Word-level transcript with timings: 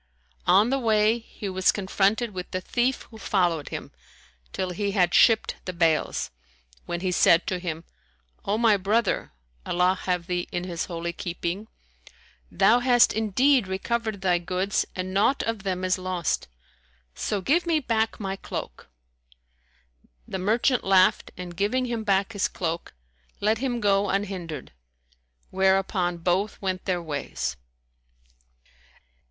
On 0.47 0.71
the 0.71 0.79
way, 0.79 1.19
he 1.19 1.47
was 1.47 1.71
confronted 1.71 2.33
with 2.33 2.49
the 2.49 2.59
thief 2.59 3.03
who 3.11 3.19
followed 3.19 3.69
him, 3.69 3.91
till 4.51 4.71
he 4.71 4.93
had 4.93 5.13
shipped 5.13 5.57
the 5.65 5.73
bales, 5.73 6.31
when 6.87 7.01
he 7.01 7.11
said 7.11 7.45
to 7.45 7.59
him, 7.59 7.83
"O 8.43 8.57
my 8.57 8.77
brother 8.77 9.31
(Allah 9.63 9.93
have 10.05 10.25
thee 10.25 10.47
in 10.51 10.63
His 10.63 10.85
holy 10.85 11.13
keeping!), 11.13 11.67
thou 12.49 12.79
hast 12.79 13.13
indeed 13.13 13.67
recovered 13.67 14.21
thy 14.21 14.39
goods 14.39 14.87
and 14.95 15.13
naught 15.13 15.43
of 15.43 15.61
them 15.61 15.83
is 15.83 15.99
lost; 15.99 16.47
so 17.13 17.39
give 17.39 17.67
me 17.67 17.79
back 17.79 18.19
my 18.19 18.35
cloak." 18.35 18.89
The 20.27 20.39
merchant 20.39 20.83
laughed 20.83 21.29
and, 21.37 21.55
giving 21.55 21.85
him 21.85 22.03
back 22.03 22.33
his 22.33 22.47
cloak, 22.47 22.95
let 23.39 23.59
him 23.59 23.79
go 23.79 24.09
unhindered; 24.09 24.71
whereupon 25.51 26.17
both 26.17 26.59
went 26.59 26.85
their 26.85 27.03
ways. 27.03 27.55